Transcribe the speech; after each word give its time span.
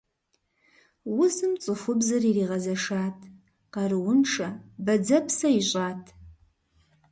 Узым 1.21 1.53
цӏыхубзыр 1.63 2.23
иригъэзэшат, 2.29 3.17
къарууншэ, 3.73 4.47
бадзэпсэ 4.85 5.47
ищӏат. 5.59 6.03